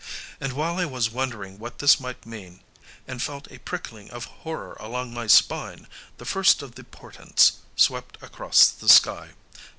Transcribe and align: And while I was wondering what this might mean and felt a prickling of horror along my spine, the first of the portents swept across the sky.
And 0.39 0.53
while 0.53 0.79
I 0.79 0.85
was 0.85 1.11
wondering 1.11 1.59
what 1.59 1.77
this 1.77 1.99
might 1.99 2.25
mean 2.25 2.63
and 3.07 3.21
felt 3.21 3.47
a 3.51 3.59
prickling 3.59 4.09
of 4.09 4.25
horror 4.41 4.75
along 4.79 5.13
my 5.13 5.27
spine, 5.27 5.85
the 6.17 6.25
first 6.25 6.63
of 6.63 6.73
the 6.73 6.83
portents 6.83 7.57
swept 7.75 8.17
across 8.19 8.69
the 8.69 8.89
sky. 8.89 9.33